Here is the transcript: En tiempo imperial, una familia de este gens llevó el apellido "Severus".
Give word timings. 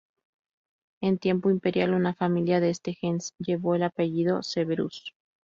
En 1.03 1.19
tiempo 1.19 1.51
imperial, 1.51 1.93
una 1.93 2.15
familia 2.15 2.59
de 2.59 2.71
este 2.71 2.95
gens 2.95 3.35
llevó 3.37 3.75
el 3.75 3.83
apellido 3.83 4.41
"Severus". 4.41 5.13